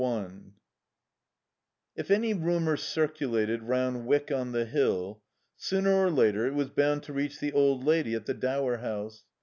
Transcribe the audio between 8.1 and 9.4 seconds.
at the Dower House.